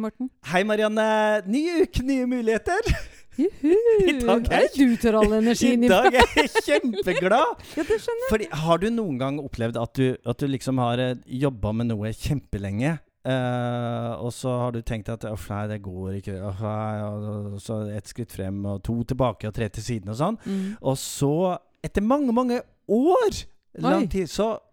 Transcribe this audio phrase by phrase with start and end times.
[0.00, 0.30] Morten.
[0.50, 1.06] Hei, Marianne.
[1.50, 2.90] Ny uke, nye muligheter.
[3.40, 3.74] Juhu!
[4.10, 7.60] I dag er- er du tør all I energien din dag er jeg kjempeglad.
[7.76, 8.30] Ja, det skjønner jeg.
[8.32, 11.90] Fordi, har du noen gang opplevd at du, at du liksom har uh, jobba med
[11.92, 12.96] noe kjempelenge,
[13.28, 16.38] eh, og så har du tenkt at nei, det går ikke.
[16.48, 16.64] Og,
[17.54, 20.40] og så ett skritt frem, og to tilbake, og tre til siden, og sånn.
[20.44, 20.66] Mm.
[20.80, 21.32] Og så,
[21.84, 23.44] etter mange, mange år,
[23.78, 24.66] lang tid, så Jeg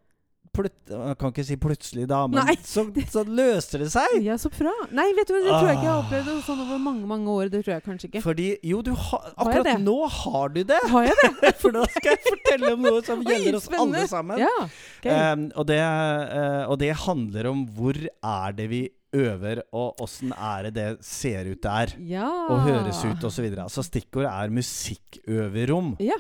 [0.58, 4.18] kan ikke si plutselig, da, men så, så løser det seg.
[4.28, 4.74] Ja, så bra.
[4.92, 6.06] Nei, vet du hva, det tror jeg ikke jeg har Ah.
[6.06, 7.52] opplevd sånn over mange, mange år.
[7.54, 8.22] Det tror jeg kanskje ikke.
[8.26, 10.82] Fordi Jo, du har Akkurat har nå har du det.
[10.92, 11.54] Har jeg det?
[11.62, 14.42] For da skal jeg fortelle om noe som gjelder oss alle sammen.
[14.44, 14.54] Ja.
[15.00, 15.18] okay.
[15.34, 18.84] Um, og, det, uh, og det handler om hvor er det vi
[19.18, 21.94] øver, og åssen er det det ser ut der.
[22.10, 22.28] ja.
[22.52, 23.48] Og høres ut osv.
[23.72, 25.94] Så stikkordet er musikkøverom.
[26.04, 26.18] Ja.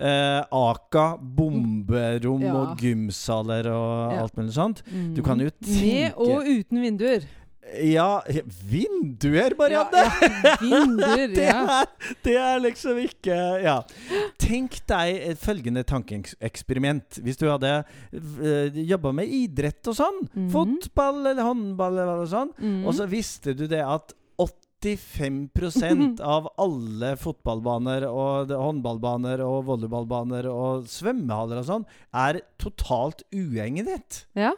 [0.00, 2.54] Uh, Aka, bomberom Ja.
[2.56, 4.22] og gymsaler og Ja.
[4.22, 4.82] alt mulig sånt.
[4.88, 5.14] Mm.
[5.14, 7.26] Du kan jo Med og uten vinduer.
[7.84, 8.22] Ja,
[8.66, 10.00] vinduer, Marianne!
[10.42, 10.54] Ja.
[10.60, 11.84] Vinduer, Det er,
[12.24, 13.76] det er liksom ikke Ja.
[14.40, 17.20] Tenk deg et følgende tankeeksperiment.
[17.22, 20.48] Hvis du hadde uh, jobba med idrett og sånn, Mhm.
[20.50, 22.86] fotball eller håndball eller sånn, Mm.
[22.86, 24.14] og så visste du det at
[24.80, 34.24] 85% av alle fotballbaner og håndballbaner og volleyballbaner og svømmehaller og sånn er totalt uegnet.
[34.38, 34.56] ja.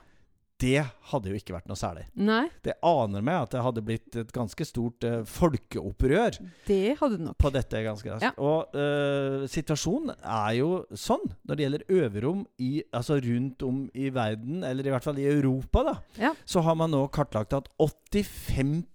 [0.62, 0.78] Det
[1.10, 2.04] hadde jo ikke vært noe særlig.
[2.22, 7.18] Nei, Det aner meg at det hadde blitt et ganske stort uh, folkeopprør det hadde
[7.18, 7.36] det nok.
[7.42, 8.28] på dette ganske raskt.
[8.28, 8.32] Ja.
[8.38, 14.08] Og uh, situasjonen er jo sånn når det gjelder øverom i, altså rundt om i
[14.14, 16.32] verden, eller i hvert fall i Europa, da, Ja.
[16.46, 18.86] så har man nå kartlagt at 85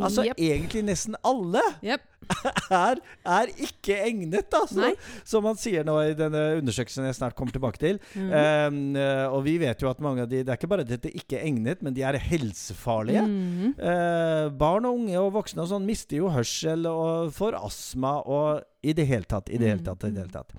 [0.00, 2.04] altså egentlig nesten alle, Jepp.
[2.70, 4.80] Er, er ikke egnet, altså.
[4.80, 4.92] Nei.
[5.28, 8.00] Som man sier nå i denne undersøkelsen jeg snart kommer tilbake til.
[8.14, 8.32] Mm.
[8.34, 8.98] Um,
[9.34, 11.82] og vi vet jo at mange av de Det er ikke bare dette ikke egnet,
[11.84, 13.24] men de er helsefarlige.
[13.24, 13.74] Mm.
[13.78, 18.64] Uh, barn og unge og voksne og sånn mister jo hørsel og får astma og
[18.84, 19.48] I det hele tatt.
[19.48, 20.04] I det hele tatt.
[20.04, 20.54] I det hele tatt.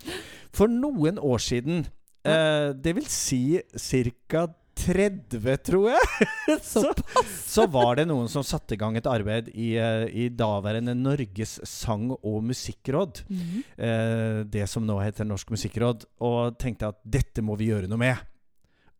[0.56, 1.86] For noen år siden,
[2.28, 3.44] uh, det vil si
[3.76, 4.48] ca.
[4.76, 6.28] 30, tror jeg,
[6.64, 6.84] så,
[7.48, 11.58] så var det noen som satte i gang et arbeid i, eh, i daværende Norges
[11.70, 13.24] sang- og musikkråd.
[13.32, 13.64] Mhm.
[13.78, 18.02] eh, det som nå heter Norsk musikkråd, og tenkte at dette må vi gjøre noe
[18.02, 18.24] med.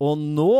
[0.04, 0.52] Og nå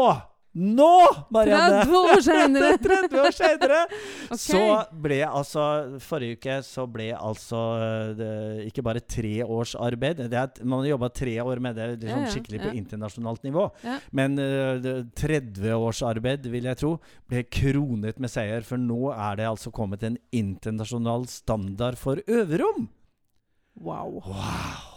[0.56, 0.92] Nå,
[1.36, 1.82] Marianne!
[1.84, 2.70] 30 år senere.
[2.86, 3.80] 30 år senere!
[4.32, 4.40] okay.
[4.40, 4.62] Så
[5.04, 5.66] ble altså
[6.04, 8.30] Forrige uke så ble altså eh, det,
[8.70, 12.24] ikke bare tre års arbeid det er, Man har jobba tre år med det liksom,
[12.24, 12.78] Ja, ja, skikkelig på ja.
[12.80, 13.68] internasjonalt nivå.
[14.16, 16.96] Men uh, 30 års arbeid, vil jeg tro,
[17.28, 18.64] ble kronet med seier.
[18.64, 22.88] For nå er det altså kommet en internasjonal standard for øverom.
[23.76, 24.22] Wow.
[24.24, 24.95] Wow!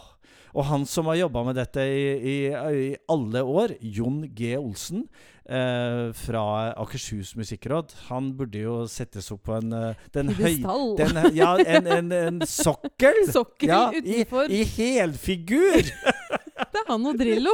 [0.55, 4.55] Og han som har jobba med dette i, i, i alle år, Jon G.
[4.57, 5.05] Olsen
[5.49, 6.43] eh, fra
[6.79, 10.59] Akershus musikkråd, han burde jo settes opp på en eh, den høy...
[10.99, 13.23] Den, ja, en, en, en sokkel!
[13.37, 14.49] Sokkel ja, utenfor.
[14.49, 15.89] I, I helfigur!
[16.59, 17.53] Det er han og Drillo.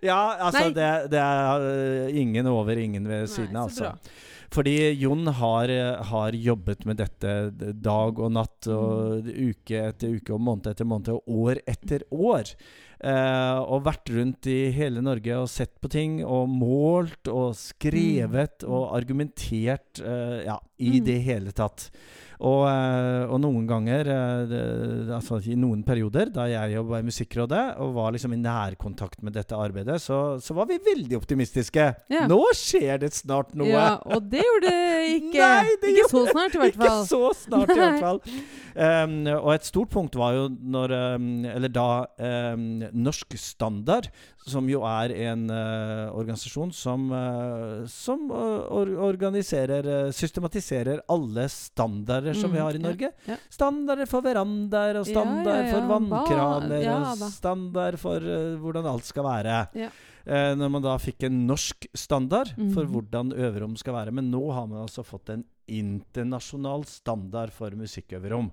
[0.00, 3.90] Ja, altså det, det er eh, ingen over, ingen ved siden av, altså.
[3.92, 4.29] altså.
[4.50, 5.70] Fordi Jon har,
[6.10, 7.34] har jobbet med dette
[7.78, 12.50] dag og natt, og uke etter uke, og måned etter måned, og år etter år.
[13.00, 18.66] Uh, og vært rundt i hele Norge og sett på ting, og målt og skrevet
[18.68, 21.04] og argumentert uh, ja, i Mm.
[21.06, 21.86] det hele tatt.
[22.40, 27.64] Og, eh, og noen ganger, eh, altså i noen perioder, da jeg jobba i Musikkrådet
[27.84, 31.90] og var liksom i nærkontakt med dette arbeidet, så, så var vi veldig optimistiske.
[32.08, 32.24] Ja.
[32.30, 33.68] Nå skjer det snart noe!
[33.68, 35.44] Ja, og det gjorde det ikke.
[35.44, 37.06] Nei, det ikke gjorde så snart, i hvert Ikke fall.
[37.10, 38.22] så snart, i hvert fall.
[38.70, 42.04] Um, og et stort punkt var jo når um, Eller da
[42.54, 44.06] um, Norsk Standard,
[44.46, 52.29] som jo er en uh, organisasjon som, uh, som or organiserer uh, Systematiserer alle standarder
[52.34, 53.12] som Mm, vi har i Norge.
[53.50, 57.28] Standarder for verandaer, og standard for vannkraner, og da.
[57.30, 59.68] standard for uh, hvordan alt skal være.
[59.74, 59.90] Ja.
[60.26, 62.92] Eh, når man da fikk en norsk standard for Mhm.
[62.92, 64.12] hvordan øverom skal være.
[64.12, 68.50] Men nå har man altså fått en internasjonal standard for musikkøverom.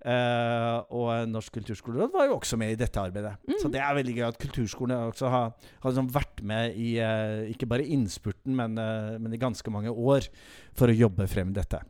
[0.00, 3.34] Eh, og Norsk kulturskoleråd var jo også med i dette arbeidet.
[3.58, 3.72] Så Mhm.
[3.72, 5.52] det er veldig gøy at kulturskolene også har,
[5.82, 9.90] har liksom vært med i eh, ikke bare innspurten, men, eh, men i ganske mange
[9.92, 10.28] år
[10.72, 11.82] for å jobbe frem dette.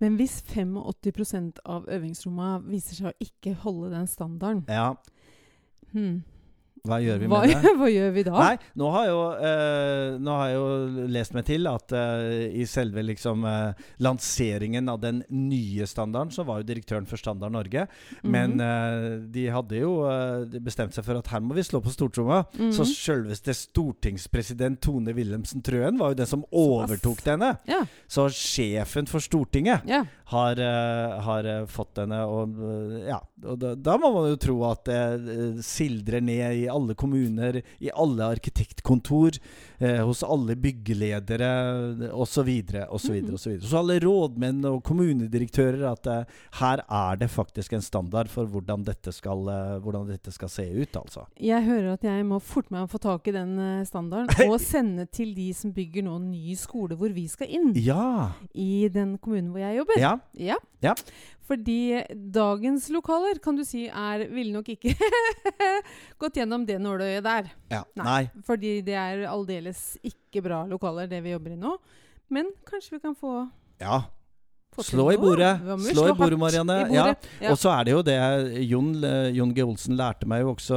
[0.00, 4.94] Men hvis 85% av øvingsrommene viser seg å ikke holde den standarden Ja,
[5.92, 6.22] hmm.
[6.86, 7.72] Hva gjør vi Hva, med det?
[7.80, 8.34] hva gjør vi da?
[8.38, 12.46] Nei, nå har, jeg jo, eh, nå har jeg jo lest meg til at eh,
[12.62, 17.52] i selve liksom eh, lanseringen av den nye standarden, så var jo direktøren for Standard
[17.56, 17.86] Norge.
[18.22, 18.60] Men Mhm.
[18.60, 22.44] eh, de hadde jo eh, bestemt seg for at her må vi slå på stortromma.
[22.56, 22.72] Mhm.
[22.76, 27.54] Så sjølveste stortingspresident Tone Wilhelmsen Trøen var jo den som overtok denne.
[27.68, 27.82] Ja.
[28.08, 30.04] Så sjefen for Stortinget ja.
[30.32, 32.54] har, eh, har fått denne, og
[33.06, 37.60] ja og da, da må man jo tro at det sildrer ned i alle kommuner,
[37.80, 39.38] i alle arkitektkontor,
[39.78, 42.50] eh, hos alle byggeledere osv.,
[42.88, 43.56] osv., så osv.
[43.62, 48.84] Hos alle rådmenn og kommunedirektører at eh, her er det faktisk en standard for hvordan
[48.86, 51.26] dette skal, eh, hvordan dette skal se ut, altså.
[51.40, 54.60] Jeg hører at jeg må forte meg å få tak i den eh, standarden og
[54.62, 57.72] sende til de som bygger nå ny skole hvor vi skal inn.
[57.76, 58.32] Ja.
[58.54, 60.00] I den kommunen hvor jeg jobber.
[60.00, 60.16] Ja.
[60.40, 60.60] Ja.
[60.84, 60.94] Ja.
[61.46, 62.02] Fordi
[62.34, 64.94] dagens lokaler kan du si er ville nok ikke
[66.20, 67.52] gått gjennom det nåløyet der.
[67.70, 67.84] ja.
[67.94, 68.06] Nei.
[68.06, 68.42] Nei.
[68.46, 69.65] Fordi det er aldeles
[70.04, 71.76] ikke bra lokaler, det vi jobber i nå.
[72.28, 73.48] Men kanskje vi kan få,
[73.80, 74.02] Ja.
[74.76, 75.60] Slå i bordet.
[75.92, 76.74] Slå i bordet, Marianne.
[76.92, 77.06] Ja.
[77.40, 77.52] Ja.
[77.52, 78.16] Og så er det jo det
[78.68, 79.62] Jon, eh, Jon G.
[79.64, 80.76] Olsen lærte meg jo også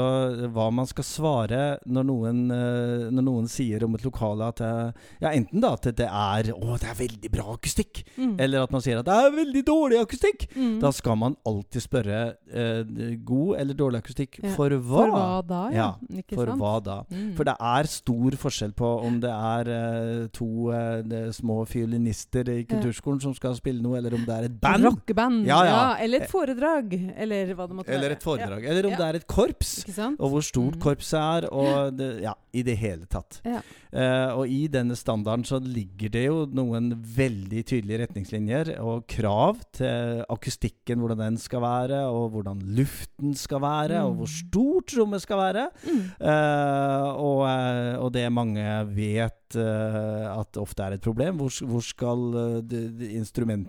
[0.55, 4.91] hva man skal svare når noen, eh, når noen sier om et lokale at eh,
[5.19, 8.03] Ja, enten da at det er Å, det er veldig bra akustikk.
[8.15, 8.37] Mm.
[8.39, 10.47] Eller at man sier at det er veldig dårlig akustikk.
[10.55, 10.79] Mm.
[10.79, 12.95] Da skal man alltid spørre eh,
[13.27, 14.39] god eller dårlig akustikk.
[14.45, 14.53] Ja.
[14.55, 15.03] For hva?
[15.03, 15.89] For hva da, ja.
[16.23, 16.63] Ikke For sant?
[16.63, 16.97] hva da?
[17.11, 17.33] Mm.
[17.35, 22.61] For det er stor forskjell på om det er eh, to eh, små fiolinister i
[22.69, 24.83] kulturskolen som skal spille noe, eller om det er et band.
[24.89, 25.45] Rockeband.
[25.47, 26.03] Ja, Ja, ja.
[26.05, 26.93] Eller et foredrag.
[27.17, 28.17] Eller hva det måtte Eller være.
[28.19, 28.63] et foredrag.
[28.65, 28.97] Eller om Ja.
[28.97, 29.71] det er et korps.
[30.19, 30.81] Og hvor stort mm.
[30.81, 33.41] korpset er, og det, ja, i det hele tatt.
[33.45, 33.61] Ja.
[33.91, 39.57] Eh, og i denne standarden så ligger det jo noen veldig tydelige retningslinjer og krav
[39.73, 44.35] til akustikken, hvordan den skal være, og hvordan luften skal være, og hvor Mm.
[44.49, 45.69] stort rommet skal være.
[45.85, 46.03] Mm.
[46.21, 48.65] Uh, og, eh, og det mange
[48.95, 51.37] vet at ofte er et problem.
[51.41, 52.83] Hvor, hvor skal uh, det,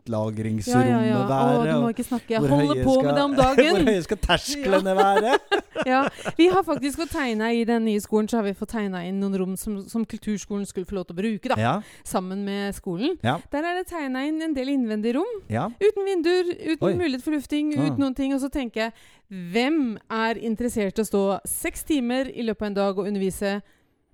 [0.04, 1.60] det instrumentlagringsrommet Ja, ja, ja.
[1.60, 2.30] Å, du må ikke snakke.
[2.34, 3.70] Jeg holder på skal- med det om dagen.
[3.76, 5.38] Hvor høye skal tersklene være?
[5.92, 6.00] ja,
[6.36, 9.20] vi har faktisk fått tegna i den nye skolen Så har vi fått tegna inn
[9.20, 11.48] noen rom som, som kulturskolen skulle få lov til å bruke.
[11.54, 13.16] da Sammen med skolen.
[13.22, 15.42] Der er det tegna inn en del innvendige rom.
[15.50, 16.94] Uten vinduer, uten Oi.
[16.98, 17.86] mulighet for lufting, Ah.
[17.88, 18.34] uten noen ting.
[18.34, 18.92] Og så tenker jeg
[19.30, 23.60] Hvem er interessert i å stå seks timer i løpet av en dag og undervise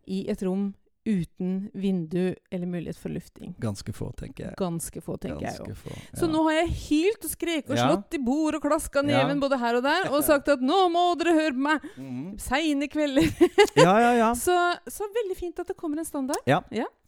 [0.07, 0.75] i et rom
[1.07, 3.55] uten vindu eller mulighet for lufting?
[3.63, 4.57] Ganske få, tenker jeg.
[4.59, 5.75] Ganske få, tenker jeg jo.
[5.87, 6.19] ja.
[6.19, 7.87] Så nå har jeg hylt og skreket og Ja.
[7.89, 9.23] slått i bord og klaska Ja.
[9.23, 11.87] neven både her og der og sagt at nå må dere høre på meg!
[11.97, 12.37] Mm.
[12.43, 13.31] Seine kvelder.
[13.77, 14.33] Ja, ja, ja.
[14.47, 14.57] Så,
[14.91, 16.43] så veldig fint at det kommer en standard.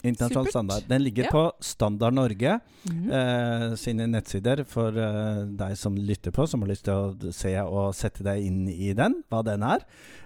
[0.06, 0.82] Internasjonal standard.
[0.88, 1.30] Den ligger Ja.
[1.30, 3.10] på Standard Norge Mhm.
[3.10, 7.56] eh, sine nettsider for eh, deg som lytter på, som har lyst til å se
[7.60, 9.80] og sette deg inn i den, hva den er.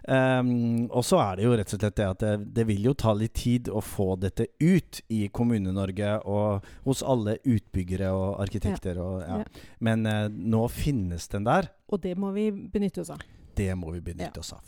[0.09, 2.93] Um, og så er det jo rett og slett det at det, det vil jo
[2.93, 8.99] ta litt tid å få dette ut i Kommune-Norge og hos alle utbyggere og arkitekter.
[8.99, 9.39] Og, ja.
[9.39, 9.45] Ja.
[9.81, 11.71] Men eh, nå finnes den der.
[11.89, 13.23] Og det må vi benytte oss av.
[13.55, 14.61] Det må vi benytte oss av.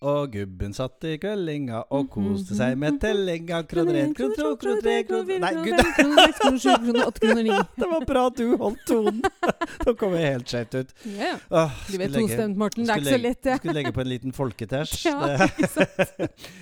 [0.00, 3.58] Og gubben satt i kvellinga og koste seg med tellinga.
[3.68, 7.02] Kroner én, kroner to, kroner tre, kroner fire Nei, gud, Kroner seks, kroner sju, kroner
[7.10, 7.58] åtte, kroner ni.
[7.82, 9.18] det var bra at du holdt tonen!
[9.84, 10.94] Nå kom jeg helt skjevt ut.
[11.18, 11.64] Ja, ja.
[11.90, 12.86] Du vet tostemt, Morten.
[12.88, 13.58] Det er ikke så lett, det.
[13.60, 14.94] Skulle legge på en liten folketæsj.
[15.10, 15.48] Ja,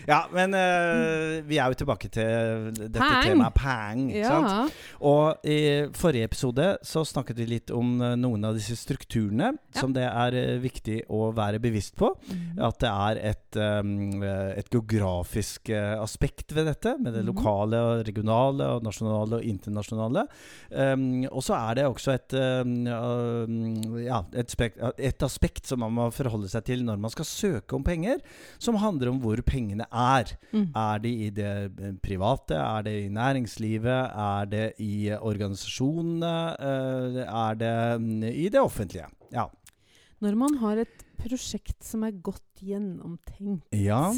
[0.09, 3.23] ja, men uh, vi er jo tilbake til dette Pang.
[3.29, 4.03] temaet pang.
[4.11, 4.77] Ikke sant?
[5.07, 5.61] Og i
[5.95, 10.37] forrige episode så snakket vi litt om eh, noen av disse strukturene som det er
[10.39, 12.11] eh, viktig å være bevisst på.
[12.27, 12.59] Mhm.
[12.69, 17.31] At det er et, eh, et geografisk eh, aspekt ved dette, med det Mhm.
[17.33, 20.27] lokale, og regionale, og nasjonale og internasjonale.
[21.33, 22.33] Og så er det også et,
[24.05, 27.77] ja, et, spekt, et aspekt som man må forholde seg til når man skal søke
[27.79, 28.21] om penger,
[28.59, 30.33] som handler om hvor pengene er.
[30.53, 30.69] Mm.
[30.77, 32.57] Er de i det eh, private?
[32.59, 34.13] Er det i næringslivet?
[34.15, 36.35] Er det i organisasjonene?
[36.59, 39.09] Er det mm, i det offentlige?
[39.35, 39.49] Ja.
[40.21, 44.09] Når man har et prosjekt som er godt gjennomtenkt Ja,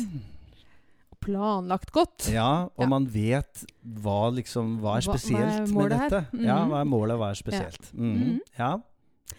[1.10, 2.88] og planlagt godt ja og Ja.
[2.88, 6.26] man vet hva liksom Hva er Hva- hva er spesielt med dette.
[6.32, 6.44] Mm?
[6.44, 6.70] Ja, Mhm.
[6.70, 7.92] hva er målet, hva er spesielt?
[7.94, 8.40] Mhm.
[8.58, 8.78] Ja.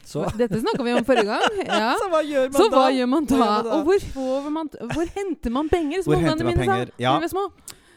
[0.06, 1.42] Så, Dette snakka vi om forrige gang.
[1.68, 1.96] Ja.
[2.00, 3.62] så hva gjør man Så hva gjør man da?
[3.76, 6.60] Og hvor, får man, hvor henter man penger, som Hvor ungene henter man sa?
[6.66, 6.92] penger?
[6.98, 7.20] Ja.
[7.28, 7.52] små?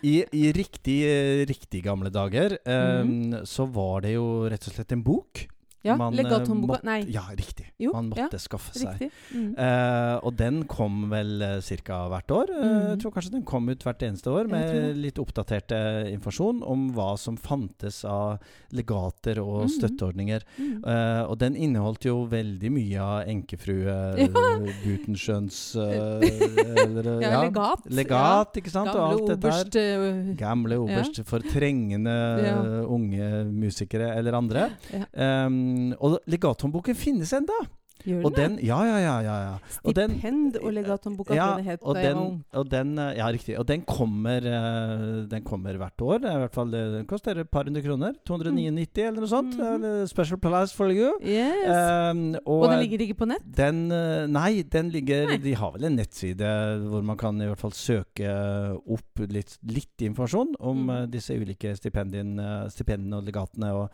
[0.05, 3.47] I, I riktig, riktig gamle dager um, mm.
[3.47, 5.47] så var det jo rett og slett en bok
[5.85, 7.69] Ja, man, eh, legathåndboka Nei, Ja, riktig.
[7.79, 9.07] Jo, man ja, måtte skaffe seg.
[9.35, 9.51] Mm.
[9.59, 12.01] Uh, og den kom vel uh, ca.
[12.13, 12.53] hvert år.
[12.55, 12.89] Uh, mm.
[12.95, 15.75] Jeg tror kanskje den kom ut hvert eneste år med litt oppdatert
[16.11, 18.39] informasjon om hva som fantes av
[18.75, 19.73] legater og mm.
[19.77, 20.45] støtteordninger.
[20.59, 24.43] Eh, og den inneholdt jo veldig mye av enkefrue Ja.
[24.85, 26.25] Gutenschøns eh,
[26.85, 27.85] eller, Ja, legat.
[27.93, 28.91] Legat, ikke sant?
[28.91, 29.63] Gamle og alt dette her.
[29.63, 32.15] oberst eh, Gamle oberst, fortrengende
[32.45, 32.57] Ja.
[32.91, 34.67] unge musikere eller andre.
[34.93, 35.05] Ja.
[35.47, 35.57] Um,
[36.01, 37.59] og legathåndboken finnes enda.
[38.05, 38.41] Gjør Og det?
[38.43, 39.13] den Ja, ja, ja.
[39.23, 39.53] ja, ja.
[39.87, 42.19] Og den- Stipend og legathåndboka, ja, het og den,
[42.53, 43.55] og den eh, Ja, riktig.
[43.59, 46.17] Og den kommer, eh, den kommer hvert år.
[46.27, 48.13] I hvert fall den koster et par hundre kroner.
[48.27, 49.55] 299 eller noe sånt.
[49.57, 50.07] Mm -hmm.
[50.09, 51.15] Special price for you.
[51.23, 51.65] Yes.
[52.13, 53.43] Um, og den ligger ikke på nett?
[53.57, 55.37] den eh, Nei, den ligger Nei.
[55.39, 56.45] De har vel en nettside
[56.91, 58.29] hvor man kan i hvert fall søke
[58.87, 60.91] opp litt, litt informasjon om Mm.
[60.91, 63.89] eh, disse ulike stipendiene stipendene og legatene og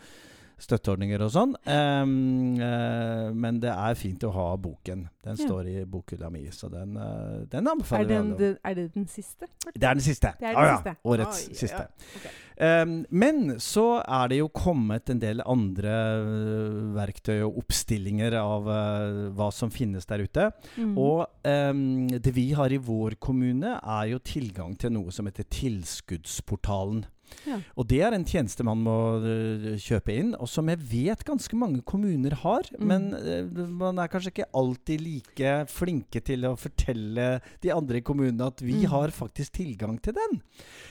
[0.61, 1.55] støtteordninger og sånn.
[1.64, 5.09] Um, uh, men det er fint å ha boken.
[5.25, 5.47] Den Ja.
[5.47, 8.57] står i bokhylla mi, så den, uh, den Er, anbefaler den, jeg.
[8.64, 9.49] er det den siste?
[9.75, 10.35] Det er den siste.
[10.40, 10.97] Det er den ah, ja, siste.
[11.05, 11.85] Årets siste.
[11.85, 12.21] ja.
[12.21, 12.31] Ok.
[12.61, 18.69] Um, men så er det jo kommet en del andre øh, verktøy og oppstillinger av
[18.69, 20.50] uh, hva som finnes der ute.
[20.76, 20.93] Mm.
[21.00, 25.49] Og um, det vi har i vår kommune, er jo tilgang til noe som heter
[25.49, 27.07] Tilskuddsportalen.
[27.46, 27.60] Ja.
[27.76, 31.56] Og det er en tjeneste man må øh, kjøpe inn, og som jeg vet ganske
[31.56, 32.68] mange kommuner har.
[32.78, 32.87] Mm.
[32.90, 37.28] Men øh, man er kanskje ikke alltid like flinke til å fortelle
[37.62, 38.90] de andre i kommunene at vi Mm.
[38.92, 40.40] har faktisk tilgang til den.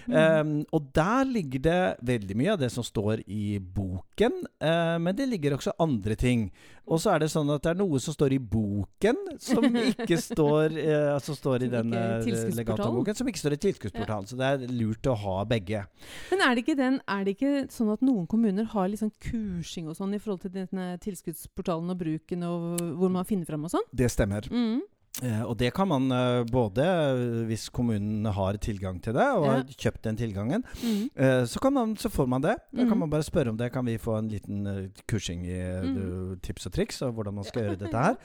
[0.07, 0.15] Mm.
[0.15, 5.15] Um, og der ligger det veldig mye av det som står i boken, uh, men
[5.15, 6.51] det ligger også andre ting.
[6.89, 10.17] Og så er det sånn at det er noe som står i boken, som ikke
[10.21, 13.19] står, eh, altså står i den eh, tilskuddsportalen.
[13.21, 14.29] som ikke står i tilskuddsportalen.
[14.29, 15.85] Så det er lurt å ha begge.
[16.31, 19.89] Men er det, ikke den, er det ikke sånn at noen kommuner har sånn kursing
[19.91, 23.75] og sånn i forhold til denne tilskuddsportalen og bruken, og hvor man finner fram og
[23.75, 23.85] sånn?
[23.93, 24.49] Det stemmer.
[24.49, 24.81] Mm.
[25.21, 29.45] Eh, og det kan man eh, både eh, hvis kommunen har tilgang til det, og
[29.45, 29.51] Ja.
[29.57, 31.45] har kjøpt den tilgangen, Mm.
[31.47, 32.55] så, kan man, så får man det.
[32.73, 32.99] Da kan Mhm.
[32.99, 33.71] man bare spørre om det.
[33.73, 36.39] Kan vi få en liten kursing i Mhm.
[36.41, 38.15] tips og triks, og hvordan man skal gjøre dette her.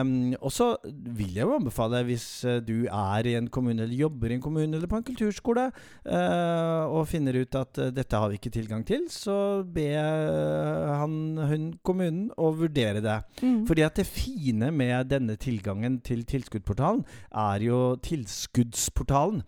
[0.00, 4.30] Um, og så vil jeg jo anbefale, hvis du er i en kommune, eller jobber
[4.30, 5.72] i en kommune, eller på en kulturskole,
[6.06, 11.74] uh, og finner ut at dette har vi ikke tilgang til, så be han, hun,
[11.84, 13.18] kommunen å vurdere det.
[13.42, 13.66] Mm.
[13.66, 17.02] Fordi at det fine med denne tilgangen til tilskuddsportalen,
[17.34, 19.42] er jo tilskuddsportalen,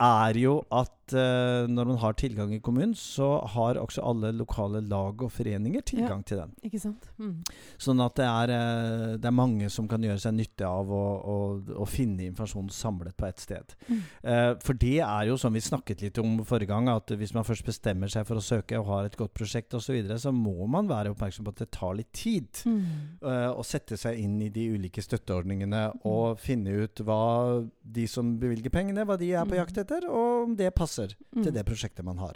[0.00, 4.80] er jo at eh, når man har tilgang i kommunen, så har også alle lokale
[4.80, 6.54] lag og foreninger tilgang til den.
[6.66, 7.06] Ikke sant?
[7.18, 7.42] Mm.
[7.78, 11.02] Sånn at det er, uh, det er mange som kan gjøre seg nytte av å,
[11.20, 11.36] å,
[11.82, 13.76] å finne informasjon samlet på ett sted.
[13.88, 14.00] Mm.
[14.24, 17.44] Uh, for det er jo som vi snakket litt om forrige gang, at hvis man
[17.46, 20.32] først bestemmer seg for å søke og har et godt prosjekt osv., så, videre, så
[20.34, 22.48] må man være oppmerksom på at det tar litt tid.
[22.66, 23.20] Mm.
[23.20, 26.00] å sette seg inn i de ulike støtteordningene Mm.
[26.08, 29.58] og finne ut hva de som bevilger pengene, hva de er på Mm.
[29.60, 30.95] jakt etter, og om det passer
[31.34, 31.42] Mm.
[31.44, 32.34] til det prosjektet man har.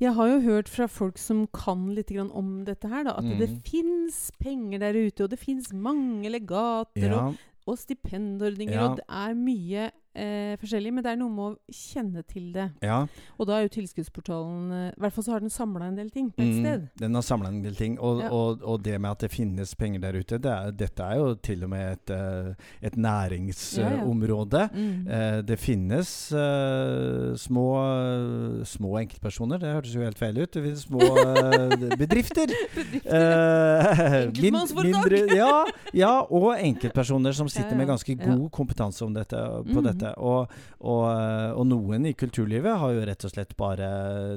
[0.00, 3.24] Jeg har jo hørt fra folk som kan litt grann om dette her, da, at
[3.38, 3.60] det Mm.
[3.64, 7.36] fins penger der ute, og det fins mange legater og,
[7.66, 8.88] og stipendordninger, Ja.
[8.90, 12.70] og det er mye eh, forskjellig, men det er noe med å kjenne til det.
[12.82, 13.06] ja.
[13.38, 16.10] Og da er jo tilskuddsportalen eh, I hvert fall så har den samla en del
[16.10, 16.88] ting på et Mm, sted.
[16.98, 17.98] Den har samla en del ting.
[18.00, 18.30] Og, Ja.
[18.32, 21.34] og, og det med at det finnes penger der ute, det er, dette er jo
[21.34, 24.68] til og med et, eh, et næringsområde.
[24.74, 25.06] Mm.
[25.08, 27.66] Eh, det finnes eh, små,
[28.64, 30.50] små enkeltpersoner, det hørtes jo helt feil ut.
[30.52, 31.00] Det finnes små
[32.00, 32.46] bedrifter.
[32.74, 33.12] bedrifter.
[33.16, 35.34] Eh, Enkeltmannsforetak.
[35.36, 37.76] ja, ja, og enkeltpersoner som sitter Ja, ja.
[37.82, 39.84] med ganske god kompetanse om dette, på Mhm.
[39.84, 40.05] dette.
[40.16, 43.88] Og, og, eh, og noen i kulturlivet har jo rett og slett bare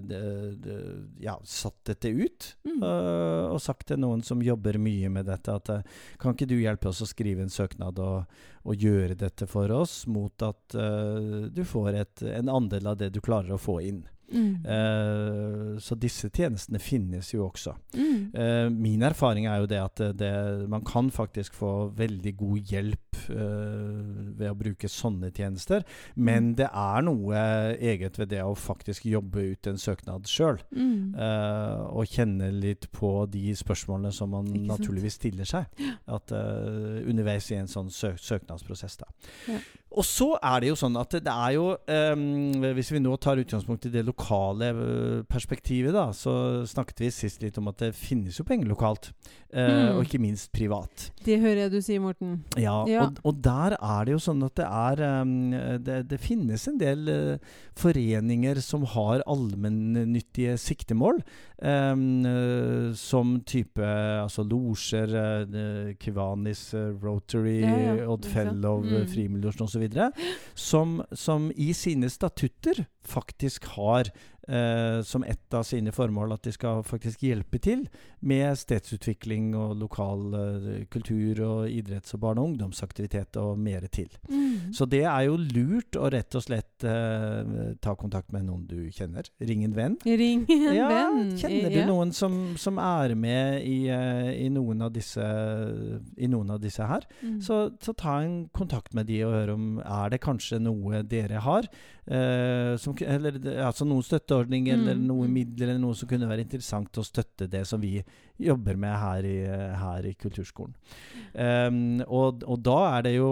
[0.04, 0.22] de,
[0.60, 0.78] de,
[1.24, 2.52] ja, satt dette ut.
[2.68, 2.84] Mm.
[2.84, 6.58] Uh, og sagt til noen som jobber mye med dette, at eh, kan ikke du
[6.60, 11.50] hjelpe oss å skrive en søknad og, og gjøre dette for oss, mot at uh,
[11.52, 14.06] du får et, en andel av det du klarer å få inn.
[14.32, 14.66] Mm.
[14.66, 17.74] Eh, så disse tjenestene finnes jo også.
[17.96, 18.32] Mm.
[18.34, 20.34] Eh, min erfaring er jo det at det,
[20.70, 25.84] man kan faktisk få veldig god hjelp eh, ved å bruke sånne tjenester,
[26.16, 26.56] men Mm.
[26.56, 27.36] det er noe
[27.80, 30.60] eget ved det å faktisk jobbe ut en søknad sjøl.
[30.76, 31.16] Mm.
[31.20, 35.66] og kjenne litt på de spørsmålene som man naturligvis stiller seg.
[36.08, 38.98] At, eh, underveis i en sånn sø søknadsprosess.
[38.98, 39.06] Da.
[39.48, 39.60] Ja.
[39.90, 43.42] Og så er det jo sånn at det er jo um, Hvis vi nå tar
[43.42, 47.90] utgangspunkt i det lokale eh, perspektivet, da, så snakket vi sist litt om at det
[47.98, 49.12] finnes jo penger lokalt.
[49.50, 49.98] Uh, Mm.
[49.98, 51.10] Og ikke minst privat.
[51.26, 52.44] Det hører jeg du sier, Morten.
[52.60, 53.08] Ja, Ja.
[53.08, 55.34] Og, og der er det jo sånn at det er um,
[55.86, 61.22] det, det finnes en del uh, foreninger som har allmennyttige siktemål.
[61.62, 63.86] Eh, som type
[64.24, 68.26] altså losjer, uh, Kivanis, uh, Rotary, Ja, ja, Odd?
[68.26, 69.08] Fellow, Mm.
[69.08, 69.88] Frimurlosjen osv.
[70.56, 74.10] Som, som i sine statutter faktisk har
[74.50, 77.84] eh, som ett av sine formål at de skal faktisk hjelpe til
[78.26, 84.10] med stedsutvikling og lokal eh, kultur og idretts- og barne- og ungdomsaktivitet og mer til.
[84.30, 84.72] Mm.
[84.76, 88.90] Så det er jo lurt å rett og slett eh, ta kontakt med noen du
[88.96, 89.30] kjenner.
[89.42, 89.98] Ring en venn.
[90.06, 91.36] Ring en Ja, venn.
[91.40, 95.26] kjenner du noen som, som er med i, eh, i, noen av disse,
[96.18, 97.06] i noen av disse her?
[97.22, 97.40] Mm.
[97.46, 101.42] Så, så ta en kontakt med de og hør om er det kanskje noe dere
[101.46, 101.70] har.
[102.10, 105.36] eh, som, eller altså noen støtteordning eller Mm, noe mm.
[105.36, 108.00] midler eller noe som kunne være interessant å støtte det som vi
[108.40, 109.38] jobber med her i,
[109.82, 110.76] her i kulturskolen.
[111.34, 113.30] Um, og, og da er det jo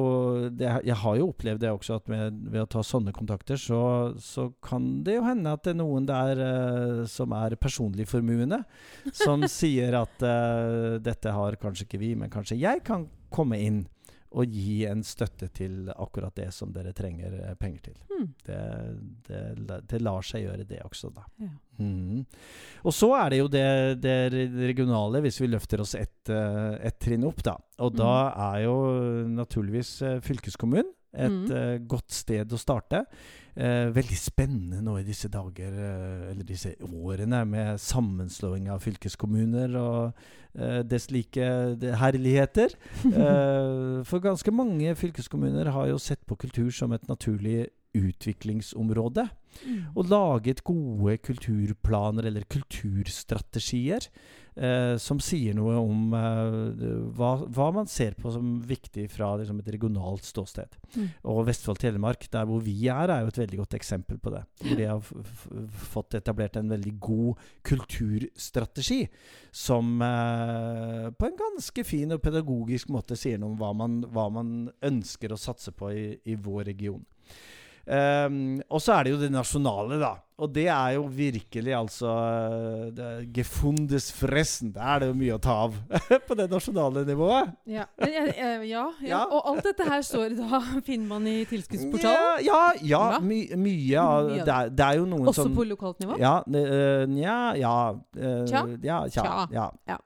[0.52, 3.82] det, Jeg har jo opplevd det også, at med, ved å ta sånne kontakter, så,
[4.22, 8.64] så kan det jo hende at det er noen der uh, som er personlig formuende,
[9.16, 13.86] som sier at uh, dette har kanskje ikke vi, men kanskje jeg kan komme inn
[14.36, 18.02] og gi en støtte til akkurat det som dere trenger eh, penger til.
[18.12, 18.26] Mm.
[18.48, 18.60] Det,
[19.30, 21.24] det, det lar seg gjøre, det også, da.
[21.44, 21.54] Ja.
[21.78, 22.26] Mm.
[22.84, 23.68] Og så er det jo det,
[24.04, 27.56] det regionale, hvis vi løfter oss ett eh, et trinn opp, da.
[27.86, 28.14] Og da
[28.52, 28.78] er jo
[29.32, 31.52] naturligvis eh, fylkeskommunen et Mm.
[31.52, 33.06] eh, godt sted å starte.
[33.56, 39.76] Eh, veldig spennende nå i disse dager, eh, eller disse årene, med sammenslåing av fylkeskommuner
[39.76, 40.14] og
[40.88, 41.36] dess like
[42.00, 42.70] herligheter.
[44.10, 49.30] For ganske mange fylkeskommuner har jo sett på kultur som et naturlig utviklingsområde.
[49.66, 49.84] Mm.
[49.96, 54.08] Og laget gode kulturplaner eller kulturstrategier
[54.58, 56.88] eh, som sier noe om eh,
[57.18, 60.78] hva, hva man ser på som viktig fra liksom, et regionalt ståsted.
[60.96, 61.08] Mm.
[61.34, 64.44] Og Vestfold-Telemark, der hvor vi er, er jo et veldig godt eksempel på det.
[64.64, 65.12] Hvor de har
[65.94, 69.04] fått etablert en veldig god kulturstrategi
[69.52, 74.28] som eh, på en ganske fin og pedagogisk måte sier noe om hva man, hva
[74.34, 77.06] man ønsker å satse på i, i vår region.
[77.88, 80.16] Um, og så er det jo det nasjonale, da.
[80.38, 84.74] Og det er jo virkelig altså er Gefundes fressen.
[84.76, 85.78] Der er det jo mye å ta av
[86.28, 87.54] på det nasjonale nivået.
[87.66, 87.86] Ja.
[87.98, 89.22] Men jeg- jeg- ja, ja.
[89.32, 92.44] Og alt dette her står da finner man i tilskuddsportalen?
[92.46, 95.66] Ja, ja, ja my, mye av det er, det er jo noen Også sånn på
[95.72, 96.20] lokalt nivå?
[96.22, 98.66] Ja, øh, nja, ja øh, Tja?
[98.84, 99.24] Ja, tja.
[99.48, 99.72] Tja.
[99.88, 99.98] Ja.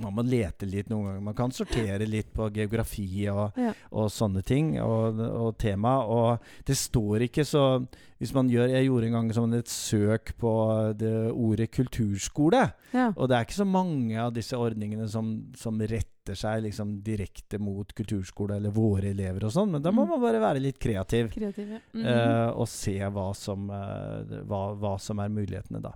[0.00, 1.20] Man må lete litt noen ganger.
[1.26, 3.72] Man kan sortere litt på geografi og, Ja.
[3.92, 5.98] og sånne ting, og, og tema.
[6.06, 7.86] Og det står ikke så
[8.22, 10.50] Hvis man gjør Jeg gjorde en gang sånn et søk på
[10.96, 12.72] det ordet kulturskole.
[12.94, 13.12] Ja.
[13.16, 15.78] Og det er ikke så mange av disse ordningene som, som
[16.22, 20.08] retter seg liksom direkte mot kulturskole eller våre elever og sånn, men da må Mm.
[20.10, 21.30] man bare være litt kreativ.
[21.32, 21.80] kreativ ja.
[21.92, 22.50] mm -hmm.
[22.50, 25.92] uh, og se hva som, uh, hva, hva som er mulighetene, da.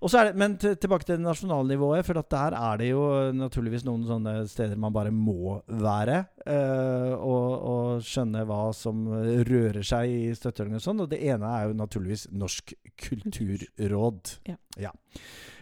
[0.00, 4.48] Det, men tilbake til det nasjonale nivået, for der er det jo naturligvis noen sånne
[4.48, 6.26] steder man bare må være.
[6.46, 9.06] Uh, og, og skjønne hva som
[9.44, 11.00] rører seg i støtteordninger og sånn.
[11.00, 14.38] Og det ene er jo naturligvis Norsk kulturråd.
[14.78, 14.90] Ja.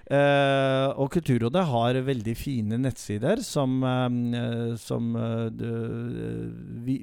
[0.08, 5.66] Eh, og Kulturrådet har veldig fine nettsider som, eh, som eh,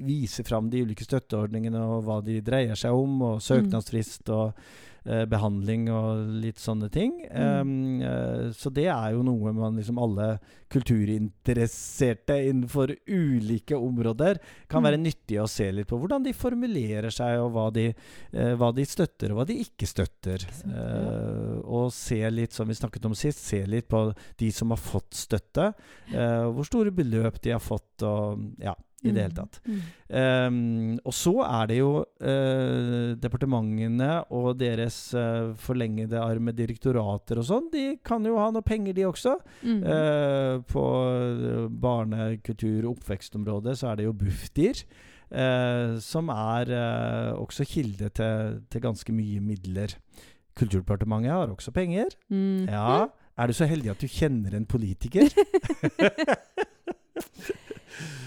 [0.02, 4.58] viser fram de ulike støtteordningene og hva de dreier seg om, og søknadsfrist og
[5.30, 7.12] behandling og litt sånne ting.
[7.30, 8.02] Mm.
[8.02, 10.38] Eh, så det er jo noe man liksom alle
[10.72, 14.86] kulturinteresserte innenfor ulike områder kan Mm.
[14.88, 17.94] være nyttig å se litt på hvordan de formulerer seg, og hva de,
[18.32, 20.42] eh, hva de støtter, og hva de ikke støtter.
[20.42, 20.82] Ikke sant, ja.
[20.82, 24.76] Eh, og se litt, som vi snakket om sist, se litt på de som har
[24.78, 25.72] fått støtte.
[26.12, 29.58] Uh, hvor store beløp de har fått, og ja, i det hele tatt.
[29.66, 29.80] Mm.
[30.08, 37.40] Um, og så er det jo uh, departementene og deres uh, forlengede arm med direktorater
[37.42, 37.68] og sånn.
[37.72, 39.36] De kan jo ha noe penger, de også.
[39.62, 39.82] Mm.
[39.84, 40.86] Uh, på
[41.82, 44.86] barne-, kultur- og oppvekstområdet så er det jo Bufdir.
[46.00, 46.70] som er
[47.34, 49.96] også kilde til, til ganske mye midler.
[50.56, 52.14] Kulturdepartementet har også penger.
[52.30, 52.68] Mm.
[52.70, 53.08] Ja.
[53.36, 55.26] Er du så heldig at du kjenner en politiker?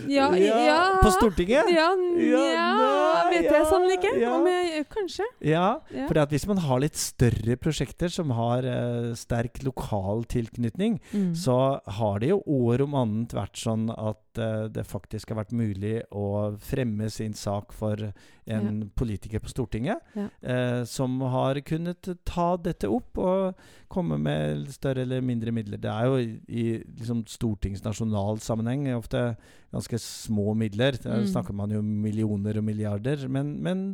[0.10, 1.00] Ja, ja.
[1.04, 1.68] På Stortinget?
[1.70, 4.14] Ja, Ja, ja, vet jeg sannelig ikke.
[4.18, 5.28] jeg, kanskje.
[5.46, 5.66] Ja,
[6.08, 11.34] for hvis man har litt større prosjekter som har uh, sterk lokal tilknytning, Mm.
[11.36, 15.54] så har det jo år om annet vært sånn at eh, det faktisk har vært
[15.56, 18.12] mulig å fremme sin sak for
[18.50, 20.02] en politiker på Stortinget,
[20.42, 25.78] eh, som har kunnet ta dette opp og komme med større eller mindre midler.
[25.82, 26.66] Det er jo i, i
[27.00, 29.22] liksom stortingsnasjonal sammenheng ofte
[29.74, 30.98] ganske små midler.
[31.04, 31.28] Der Mm.
[31.30, 33.28] snakker man jo millioner og milliarder.
[33.30, 33.86] Men, men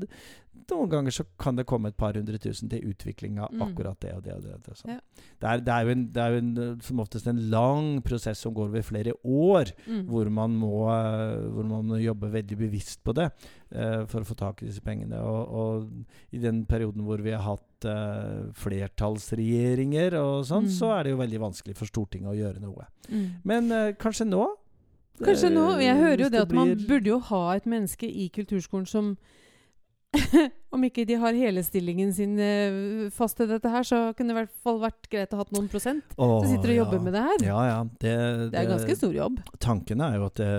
[0.71, 3.62] noen ganger så kan det komme et par hundre tusen til utvikling av Mm.
[3.67, 4.34] akkurat det og det.
[4.34, 4.99] og det, og det, og Ja.
[5.39, 8.39] det, er, det er jo, en, det er jo en, som oftest en lang prosess
[8.39, 10.06] som går over flere år, Mm.
[10.08, 10.71] hvor, man må,
[11.54, 13.32] hvor man må jobbe veldig bevisst på det
[13.75, 15.19] uh, for å få tak i disse pengene.
[15.21, 18.51] Og, og i den perioden hvor vi har hatt uh,
[19.10, 20.69] flertallsregjeringer og sånn, Mm.
[20.71, 22.86] så er det jo veldig vanskelig for Stortinget å gjøre noe.
[23.10, 23.25] Mm.
[23.43, 24.45] Men uh, kanskje nå?
[25.23, 25.80] Kanskje nå.
[25.80, 29.17] Jeg hører jo det at man burde jo ha et menneske i kulturskolen som
[30.75, 34.36] Om ikke de har hele stillingen sin eh, fast til dette her, så kunne det
[34.36, 37.15] i hvert fall vært greit å ha noen prosent Åh, som sitter og jobber med
[37.15, 37.45] det her.
[37.47, 37.78] Ja, ja.
[38.01, 38.15] Det,
[38.51, 39.39] Det er ganske stor jobb.
[39.63, 40.49] Tanken er jo at det,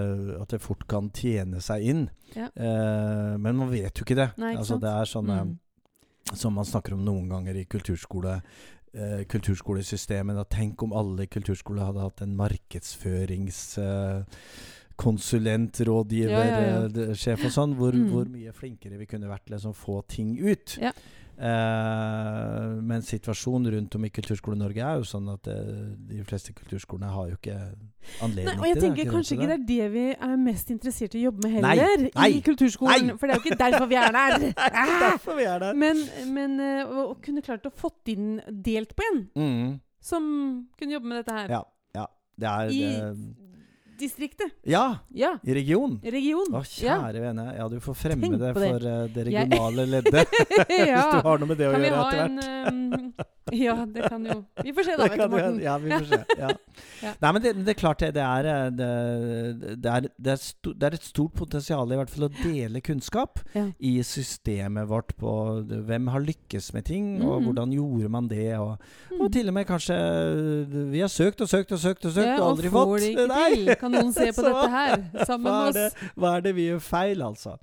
[0.41, 2.07] at det fort kan tjene seg inn.
[2.37, 2.49] Ja.
[2.55, 4.31] Eh, men man vet jo ikke det.
[4.41, 5.53] Nei, ikke altså, det er sånn Mm.
[6.35, 8.41] som man snakker om noen ganger i kulturskole.
[8.97, 10.35] Eh, kulturskolesystemet.
[10.41, 10.45] Da.
[10.49, 13.61] Tenk om alle kulturskoler hadde hatt en markedsførings...
[13.79, 14.23] Eh,
[14.97, 17.75] konsulent, rådgiver, Ja, ja, eh, sjef og sånn.
[17.77, 18.11] Hvor, Mm.
[18.13, 20.79] hvor mye flinkere vi kunne vært til å liksom få ting ut.
[20.81, 20.93] Ja.
[21.39, 25.57] Uh, men situasjonen rundt om i Kulturskole-Norge er jo sånn at det,
[26.09, 27.57] de fleste kulturskolene har jo ikke
[28.25, 29.13] anledning Nei, og jeg til tenker det.
[29.13, 32.29] kanskje ikke det er det vi er mest interessert i å jobbe med heller, nei,
[32.39, 33.07] i kulturskolen.
[33.11, 33.17] nei.
[33.21, 34.47] For det er jo ikke derfor vi er der.
[35.07, 35.75] Derfor vi er der.
[35.85, 40.23] Men, men uh, å å kunne klart å fått inn delt på en Mm, som
[40.79, 41.49] kunne jobbe med dette her.
[41.53, 41.63] ja,
[42.01, 42.07] ja.
[42.39, 43.35] Det er I det,
[43.99, 44.53] distriktet.
[44.65, 45.35] Ja, Ja.
[45.45, 46.01] i region.
[46.05, 46.47] Region.
[46.53, 46.99] Å, ja.
[47.03, 47.47] kjære vene.
[47.57, 48.93] Ja, du får fremme Tenk det for det.
[48.93, 50.29] eh, det Jeg- regionale leddet.
[50.69, 52.69] Hvis du har noe med det Kan å gjøre etter hvert.
[52.73, 53.15] Um,
[53.55, 55.07] Ja, det kan jo Vi får se, da.
[55.07, 55.61] Vet Morten.
[55.63, 56.25] Ja, vi får se.
[56.39, 56.49] Ja.
[57.03, 57.13] Ja.
[57.23, 58.09] Nei, men det, det er klart det.
[58.17, 61.97] Det er, eh, det, det, er, det, er sto, det er et stort potensial i
[61.97, 63.67] hvert fall å dele kunnskap Ja.
[63.81, 65.31] i systemet vårt på
[65.87, 67.47] hvem har lykkes med ting, og Mhm.
[67.47, 68.79] hvordan gjorde man det, og,
[69.13, 69.21] Mm.
[69.25, 72.27] og til og med kanskje eh, Vi har søkt og søkt og søkt og søkt
[72.27, 73.01] Ja, og aldri fått.
[73.01, 73.75] det ikke Nei.
[73.87, 75.75] Kan noen se på Så- dette her sammen med oss?
[75.75, 77.57] det, hva er det vi gjør feil, altså?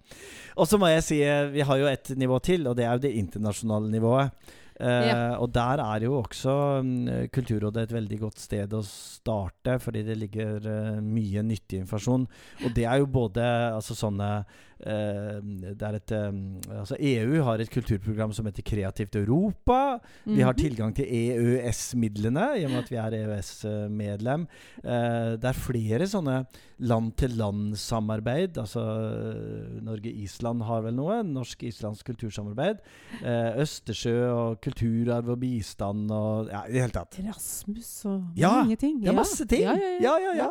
[0.57, 2.93] Og så må jeg si eh, vi har jo et nivå til, og det er
[2.97, 4.31] jo det internasjonale nivået.
[4.79, 5.37] Eh, Ja.
[5.39, 10.17] Og der er jo også mm, Kulturrådet et veldig godt sted å starte, fordi det
[10.17, 12.27] ligger eh, mye nyttig informasjon.
[12.65, 13.43] Og det er jo både
[13.75, 14.45] altså sånne
[14.83, 15.39] eh,
[15.79, 16.31] er et eh,
[16.79, 19.99] Altså EU har et kulturprogram som heter Kreativt Europa.
[20.25, 20.59] Vi har Mhm.
[20.63, 24.47] tilgang til EØS-midlene, i og med at vi er EØS-medlem.
[24.83, 26.45] Eh, det er flere sånne
[26.83, 28.57] land-til-land-samarbeid.
[28.59, 31.21] Altså eh, Norge-Island har vel noe.
[31.23, 32.81] Norsk-islandsk kultursamarbeid.
[33.21, 37.17] Eh, Østersjø og kulturarv og bistand og Ja, i det hele tatt.
[37.21, 39.01] Erasmus og Ja, mange ting.
[39.03, 39.65] Det er masse ting!
[39.65, 40.13] Ja, ja, ja.
[40.19, 40.35] ja, ja.
[40.43, 40.49] ja.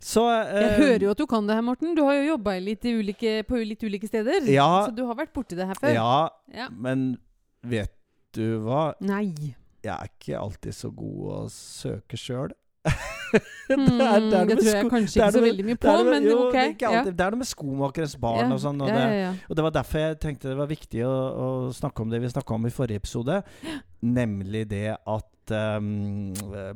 [0.00, 1.94] Så Jeg eh, hører jo at du kan det her, Morten.
[1.96, 2.54] Du har jo jobba
[3.48, 4.48] på litt ulike steder.
[4.48, 4.68] Ja.
[4.86, 5.92] Så du har vært borti det her før.
[5.96, 6.12] Ja,
[6.56, 6.68] Ja.
[6.72, 7.18] men
[7.62, 7.92] vet
[8.36, 8.94] du hva?
[9.04, 9.56] Nei.
[9.84, 12.52] Jeg er ikke alltid så god å søke sjøl.
[13.70, 13.86] Hmm,
[14.50, 16.54] det tror jeg kanskje ikke så veldig mye på, men ok.
[16.54, 17.02] Det er, ja.
[17.06, 18.80] det er noe med skomakerens barn Ja, og sånn.
[18.82, 22.10] Og, ja, og det var derfor jeg tenkte det var viktig å, å snakke om
[22.10, 23.36] det vi snakka om i forrige episode.
[24.02, 26.32] Nemlig det at um,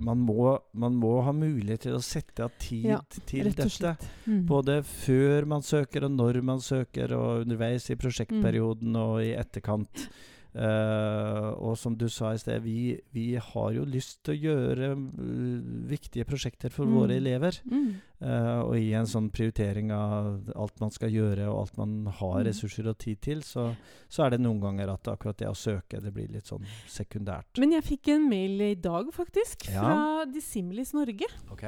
[0.06, 3.96] man, må, man må ha mulighet til å sette av tid til dette.
[4.28, 4.44] Mm.
[4.48, 10.06] Både før man søker, og når man søker, og underveis i prosjektperioden og i etterkant.
[10.54, 14.90] Eh, og som du sa i sted, vi, vi har jo lyst til å gjøre
[14.94, 16.94] uh, viktige prosjekter for Mm.
[16.94, 17.58] våre elever.
[17.66, 17.94] Mm.
[18.24, 22.38] Uh, og i en sånn prioritering av alt man skal gjøre, og alt man har
[22.40, 22.46] Mm.
[22.46, 23.74] ressurser og tid til, så,
[24.08, 27.58] så er det noen ganger at akkurat det å søke, det blir litt sånn sekundært.
[27.58, 29.82] Men jeg fikk en mail i dag, faktisk, Ja.
[29.82, 31.26] fra Dissimilis Norge.
[31.50, 31.64] Ok?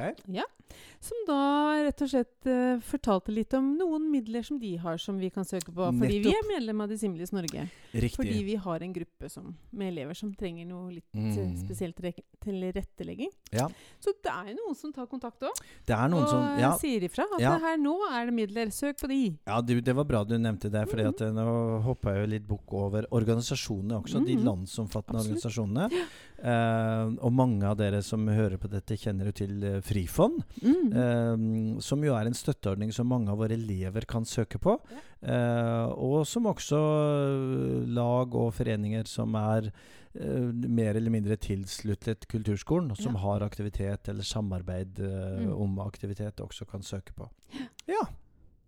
[0.99, 5.17] Som da rett og slett uh, fortalte litt om noen midler som de har som
[5.19, 5.91] vi kan søke på.
[5.99, 7.67] Fordi vi er medlem av Dissimilis Norge.
[7.93, 8.15] Riktig.
[8.17, 11.55] Fordi vi har en gruppe som, med elever som trenger noe litt eh, Mm.
[11.57, 13.29] spesielt re- tilrettelegging.
[13.51, 13.67] Ja.
[13.99, 15.51] Så det er jo noen som tar kontakt òg.
[16.17, 17.57] Og som ja, sier ifra at Ja.
[17.59, 18.67] her nå er det midler.
[18.71, 19.37] Søk på de.
[19.47, 21.33] ja, du, det var bra du nevnte det, for mm.
[21.35, 24.25] nå hoppa jeg jo litt bukk over organisasjonene også.
[24.25, 24.43] De Mhm.
[24.45, 25.43] landsomfattende Absolutt.
[25.43, 25.89] organisasjonene.
[26.37, 30.43] Eh, og mange av dere som hører på dette, kjenner jo til uh, Frifond.
[30.61, 30.91] Mm.
[30.93, 34.77] Uh, som jo er en støtteordning som mange av våre elever kan søke på.
[35.97, 36.77] Og som også
[37.89, 39.71] lag og foreninger som er
[40.13, 43.21] mer eller mindre tilsluttet kulturskolen, som Ja.
[43.21, 45.51] har aktivitet eller samarbeid Mm.
[45.59, 47.29] om aktivitet, også kan søke på.
[47.87, 48.05] Ja,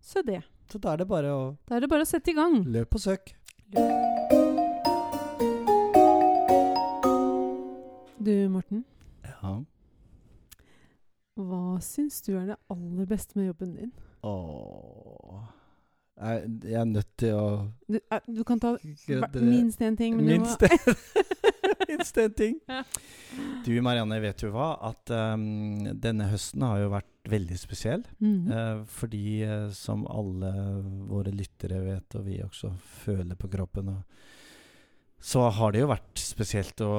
[0.00, 0.42] Så det.
[0.68, 2.64] så da er det bare å Da er det bare å sette i gang.
[2.64, 4.39] Løp og søke.
[8.20, 8.82] Du, Morten.
[9.24, 9.54] Ja.
[11.40, 13.92] Hva syns du er det aller beste med jobben din?
[14.28, 15.38] Åh
[16.20, 17.46] Jeg, jeg er nødt til å
[17.88, 18.74] Du, eh, du kan ta
[19.40, 20.20] minst én ting.
[20.20, 20.60] Minst
[22.20, 22.60] en ting.
[23.64, 24.74] Du Marianne, vet du hva?
[24.90, 28.04] At um, denne høsten har jo vært veldig spesiell.
[28.20, 28.52] Mhm.
[28.52, 30.52] Uh, fordi, uh, som alle
[31.08, 34.04] våre lyttere vet, og vi også føler på kroppen, og,
[35.20, 36.92] så har det jo vært spesielt å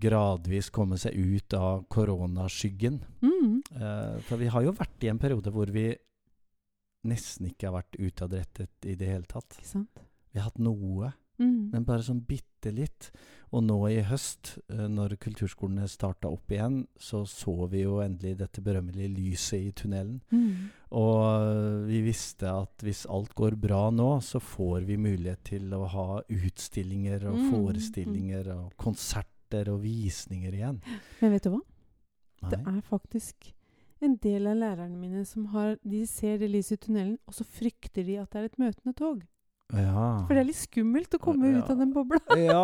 [0.00, 3.00] gradvis komme seg ut av koronaskyggen.
[3.22, 3.62] Mm.
[3.74, 5.90] Uh, for vi har jo vært i en periode hvor vi
[7.08, 9.56] nesten ikke har vært utadrettet i det hele tatt.
[10.30, 11.72] Vi har hatt noe, mm.
[11.72, 13.08] men bare sånn bitte litt.
[13.50, 18.36] Og nå i høst, uh, når kulturskolene starta opp igjen, så så vi jo endelig
[18.44, 20.20] dette berømmelige lyset i tunnelen.
[20.30, 20.68] Mm.
[21.00, 25.68] Og øh, vi visste at hvis alt går bra nå, så får vi mulighet til
[25.76, 29.39] å ha utstillinger og Mm, forestillinger og konserter
[29.72, 30.82] og visninger igjen.
[31.20, 31.60] Men vet du hva?
[32.50, 33.50] Det er faktisk
[34.00, 37.44] en del av lærerne mine som har De ser det lyset i tunnelen, og så
[37.44, 39.20] frykter de at det er et møtende tog.
[39.70, 40.24] Ja.
[40.26, 41.58] For det er litt skummelt å komme Ja.
[41.60, 42.18] ut av den bobla.
[42.36, 42.62] ja,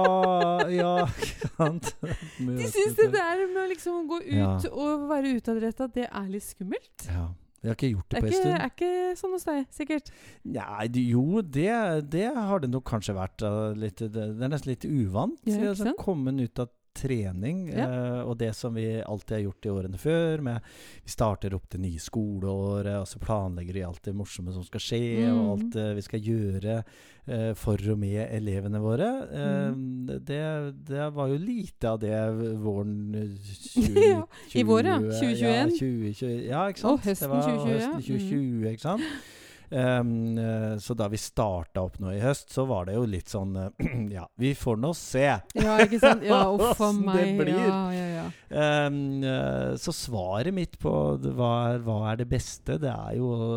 [0.73, 1.93] ja, ikke sant?
[2.41, 6.43] De syns det der med å liksom gå ut og være utadretta, det er litt
[6.49, 7.07] skummelt.
[7.07, 7.29] Ja.
[7.67, 8.47] Vi har ikke gjort Det det på en stund.
[8.47, 8.63] stund.
[8.63, 10.11] er ikke sånn hos deg, sikkert.
[10.55, 11.71] Nei, jo, det,
[12.15, 13.43] det har det nok kanskje vært.
[13.43, 15.41] uh, litt, det, det er nesten litt uvant.
[15.51, 15.99] Ja, sant?
[15.99, 17.87] Kommet ut av trening, Ja.
[17.87, 20.43] eh, og det som vi alltid har gjort i årene før.
[20.43, 20.61] Med,
[21.05, 24.81] vi starter opp det nye skoleåret, og så planlegger vi alt det morsomme som skal
[24.81, 25.39] skje, Mm.
[25.39, 26.85] og alt eh, vi skal gjøre
[27.29, 29.09] eh, for og med elevene våre.
[29.31, 30.07] Eh, Mm.
[30.25, 30.43] det,
[30.87, 32.15] det var jo lite av det
[32.63, 33.97] våren 2020.
[34.07, 34.99] Ja, i vår, ja.
[34.99, 35.43] 2021.
[35.43, 36.93] Ja, 2020, ja, ikke sant?
[36.93, 37.77] Og høsten det var 2020, ja.
[37.77, 38.07] høsten Mm.
[38.07, 39.03] 2020, ikke sant?
[39.71, 40.39] Um,
[40.81, 43.89] så da vi starta opp nå i høst, så var det jo litt sånn eh,
[44.17, 45.27] Ja, vi får nå se.
[45.59, 46.23] Ja, ikke sant?
[46.27, 47.35] Ja, uff a meg.
[47.41, 47.55] blir.
[47.57, 48.27] Ja, ja, ja.
[48.87, 49.25] Um,
[49.83, 50.93] så svaret mitt på
[51.27, 53.49] hva, er, hva er det beste, det er jo å,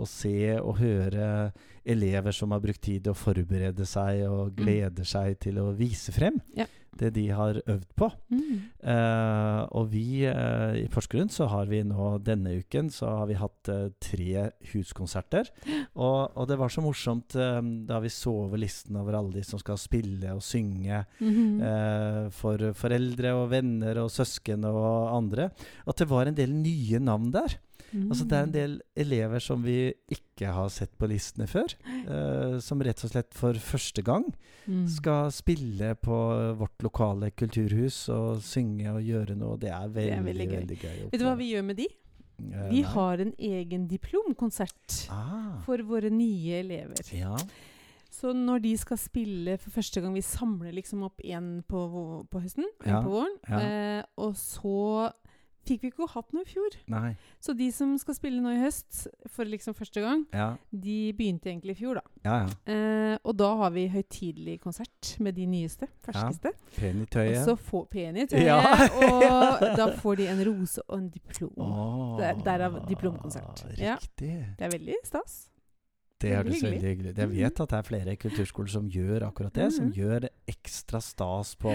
[0.00, 1.50] å se og høre
[1.84, 6.12] elever som har brukt tid til å forberede seg og gleder seg til å vise
[6.12, 6.56] frem Mm.
[6.56, 6.66] Ja.
[7.00, 8.08] det de har øvd på.
[8.34, 8.56] Mm.
[8.84, 13.36] Uh, og vi uh, i Porsgrunn så har vi nå denne uken så har vi
[13.38, 15.48] hatt uh, tre huskonserter.
[16.00, 19.58] Og, og det var så morsomt da vi så over listen over alle de som
[19.60, 21.60] skal spille og synge Mhm.
[21.62, 25.50] eh, for foreldre og venner og søsken og andre,
[25.86, 27.56] at det var en del nye navn der.
[27.92, 31.74] Altså Det er en del elever som vi ikke har sett på listene før.
[32.06, 34.24] eh, som rett og slett for første gang
[34.68, 34.86] Mm.
[34.88, 36.16] skal spille på
[36.58, 39.56] vårt lokale kulturhus og synge og gjøre noe.
[39.58, 40.96] Det er veldig, er veldig veldig, gøy.
[41.00, 41.10] gøy.
[41.10, 41.86] Vet du hva vi gjør med de?
[42.40, 42.90] Eh, Vi nei.
[42.92, 47.02] har en egen diplomkonsert ah, for våre nye elever.
[47.12, 47.36] Ja.
[48.10, 52.40] Så når de skal spille for første gang Vi samler liksom opp én på, på
[52.42, 53.36] høsten, en Ja, på våren.
[53.48, 53.58] ja.
[53.60, 55.12] Eh, og så
[55.66, 56.76] fikk vi ikke hatt noe i fjor.
[56.88, 57.16] Nei.
[57.40, 60.56] Så de som skal spille nå i høst for liksom første gang, Ja.
[60.72, 62.00] de begynte egentlig i fjor, da.
[62.24, 62.72] Ja, ja.
[62.74, 66.52] Eh, og da har vi høytidelig konsert med de nyeste, ferskeste.
[66.76, 67.44] Pen i Og tøyet.
[67.44, 68.60] så få pen i tøyet, Ja.
[69.04, 71.52] og da får de en rose og en diplom.
[71.58, 73.64] Oh, Der- derav diplomkonsert.
[73.78, 73.96] Ja.
[73.96, 74.56] Riktig.
[74.58, 75.49] Det er veldig stas.
[76.20, 77.18] Det høres veldig hyggelig ut.
[77.22, 79.70] Jeg vet at det er flere kulturskoler som gjør akkurat det.
[79.72, 81.74] Som gjør gjør ekstra stas på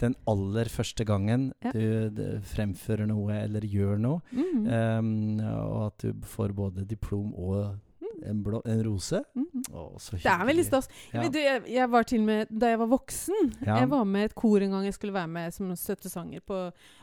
[0.00, 1.72] den aller første gangen Ja.
[1.72, 4.20] du d- fremfører noe eller gjør noe.
[4.32, 4.66] Mhm.
[4.66, 7.78] Um, og at du får både diplom og
[8.24, 9.22] en, blå, en rose.
[9.36, 9.65] Mhm.
[9.76, 10.86] Å, så Det er veldig stas.
[11.12, 11.20] Ja.
[11.20, 13.76] Men du, jeg, jeg var til med, da jeg var voksen Ja.
[13.82, 16.60] Jeg var med et kor en gang jeg skulle være med som støttesanger på,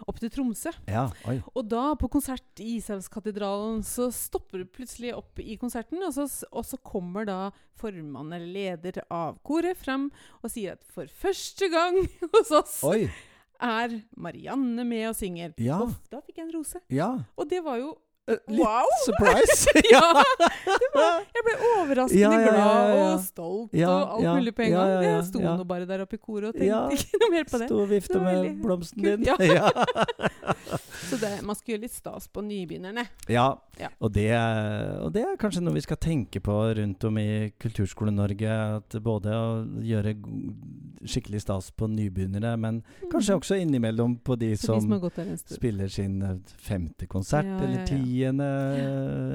[0.10, 0.74] opp til Tromsø.
[0.90, 1.06] Ja.
[1.54, 6.26] Og da, på konsert i Ishavskatedralen, så stopper du plutselig opp i konserten, og så,
[6.52, 7.38] og så kommer da
[7.80, 10.08] formann eller leder av koret frem
[10.42, 11.98] og sier at for første gang
[12.34, 13.06] hos oss Oi.
[13.64, 15.54] er Marianne med og synger.
[15.80, 16.82] Og da fikk jeg en rose.
[16.94, 17.12] Ja.
[17.38, 17.94] Og det var jo
[18.28, 18.88] litt Wow!
[19.06, 19.68] surprise.
[19.92, 20.02] Ja!
[20.94, 24.94] Var, jeg ble overraskende Ja, ja, glad og stolt og alt mulig på en gang.
[25.04, 27.68] jeg sto nå bare der oppe i koret og tenkte ikke noe mer på det.
[27.68, 29.28] Sto og vifta med blomsten din.
[31.10, 33.06] Så det, man skal gjøre litt stas på nybegynnerne.
[33.32, 33.50] Ja,
[33.82, 33.90] Ja.
[34.00, 34.28] Og, det,
[35.02, 38.54] og det er kanskje noe vi skal tenke på rundt om i Kulturskole-Norge.
[38.78, 39.48] At både å
[39.84, 40.14] gjøre
[41.10, 42.82] skikkelig stas på nybegynnere, men
[43.12, 47.88] kanskje også innimellom på de som, de som spiller sin eh, femte konsert eller ja,
[48.22, 48.88] ja.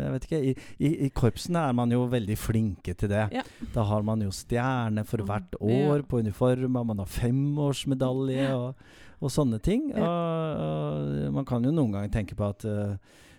[0.04, 0.40] Jeg vet ikke.
[0.40, 3.26] I, i, I korpsene er man jo veldig flinke til det.
[3.34, 3.42] Ja.
[3.74, 8.48] Da har man jo stjerne for Mm, hvert år på uniform, og man har femårsmedalje
[8.54, 8.74] og,
[9.20, 9.88] og sånne ting.
[9.94, 12.94] Og, og man kan jo noen ganger tenke på at eh,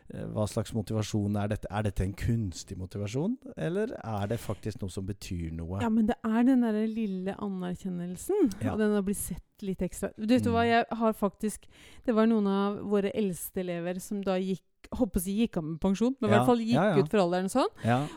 [0.09, 1.69] hva slags motivasjon er dette?
[1.69, 5.81] Er dette en kunstig motivasjon, eller er det faktisk noe som betyr noe?
[5.83, 8.49] Ja, men det er den derre lille anerkjennelsen.
[8.63, 8.73] Ja.
[8.73, 10.09] Og den å bli sett litt ekstra.
[10.17, 10.53] Du vet mm.
[10.55, 11.65] hva, jeg har faktisk
[12.05, 14.63] Det var noen av våre eldste elever som da gikk
[14.95, 17.03] håper si gikk av med pensjon, men i Ja, hvert fall gikk ja, ja.
[17.03, 17.67] ut for alderen sånn.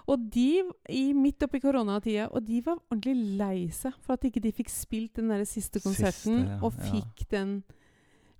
[0.08, 4.40] Og de, i, midt oppi koronatida, og de var ordentlig lei seg for at ikke
[4.40, 7.58] de fikk spilt den der siste konserten, Siste, og fikk den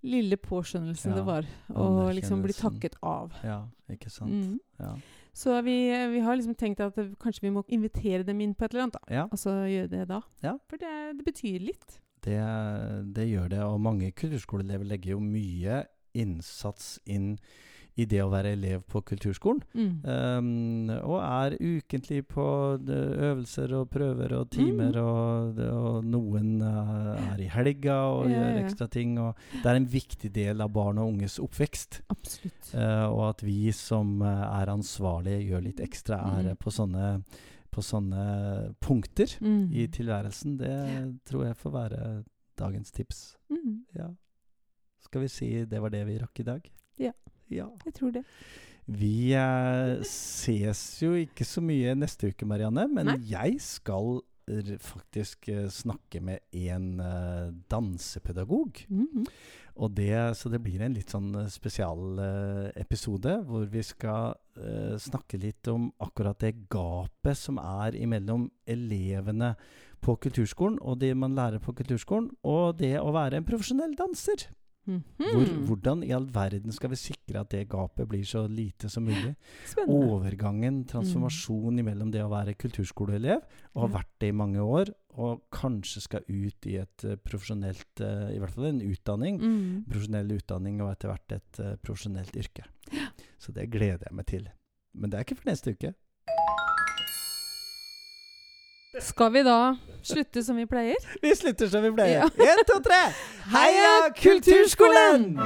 [0.02, 3.34] lille påskjønnelsen Ja, det var å liksom bli takket av.
[3.46, 3.60] ja,
[3.90, 4.32] ikke sant.
[4.32, 4.60] Mm.
[4.82, 4.94] Ja.
[5.32, 5.76] Så vi,
[6.12, 8.98] vi har liksom tenkt at kanskje vi må invitere dem inn på et eller annet,
[9.00, 9.14] da.
[9.14, 9.24] ja.
[9.30, 10.20] Og så gjøre det da.
[10.44, 10.56] Ja.
[10.68, 11.98] For det, det betyr litt.
[12.22, 12.38] Det,
[13.16, 15.84] det gjør det, og mange kulturskoleelever legger jo mye
[16.14, 17.36] innsats inn
[18.00, 19.60] i det å være elev på kulturskolen.
[19.76, 19.90] Mm.
[20.08, 22.44] Um, og er ukentlig på
[22.88, 25.02] øvelser og prøver og timer, Mm.
[25.02, 29.18] og, og noen uh, er i helga og Ja, gjør ekstra ting.
[29.20, 32.00] Og det er en viktig del av barn og unges oppvekst.
[32.08, 32.72] Absolutt.
[32.74, 36.60] Uh, og at vi som er ansvarlige, gjør litt ekstra ære Mm.
[36.64, 37.22] på sånne,
[37.72, 39.68] på sånne punkter Mm.
[39.72, 42.24] i tilværelsen, det tror jeg får være
[42.58, 43.36] dagens tips.
[43.50, 43.84] Mm.
[43.96, 44.08] Ja.
[45.00, 46.70] Skal vi si det var det vi rakk i dag?
[46.98, 47.12] Ja.
[47.60, 47.68] Ja.
[47.86, 48.26] Jeg tror det.
[48.92, 53.20] Vi eh, ses jo ikke så mye neste uke, Marianne, men Nei.
[53.30, 54.20] jeg skal
[54.82, 58.86] faktisk eh, snakke med en eh, dansepedagog.
[58.88, 59.26] Mm.
[59.74, 64.96] Og det, så det blir en litt sånn spesialepisode spesial eh, hvor vi skal eh,
[65.00, 69.54] snakke litt om akkurat det gapet som er imellom elevene
[70.02, 74.48] på kulturskolen og det man lærer på kulturskolen, og det å være en profesjonell danser.
[74.82, 75.02] Mhm.
[75.16, 79.04] Hvor, hvordan i all verden skal vi sikre at det gapet blir så lite som
[79.06, 79.34] mulig?
[79.68, 80.08] Spennende.
[80.10, 84.90] Overgangen, transformasjon mellom det å være kulturskoleelev og ha vært det i mange år,
[85.22, 89.38] og kanskje skal ut i et eh, profesjonelt eh, I hvert fall en utdanning.
[89.38, 89.84] Mm.
[89.90, 92.66] Profesjonell utdanning og etter hvert et eh, profesjonelt yrke.
[93.38, 94.48] Så det gleder jeg meg til.
[94.96, 95.92] Men det er ikke for neste uke.
[99.00, 100.96] Skal vi da slutte som vi pleier?
[101.22, 102.26] Vi slutter som vi pleier.
[102.36, 102.44] Ja.
[102.44, 102.98] Én, to, tre!
[103.54, 105.38] Heia Kulturskolen!